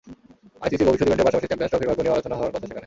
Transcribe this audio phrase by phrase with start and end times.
[0.63, 2.79] আইসিসির ভবিষ্যৎ ইভেন্টের পাশাপাশি চ্যাম্পিয়নস ট্রফির ভাগ্য নিয়েও আলোচনা হওয়ার কথা সেখানে।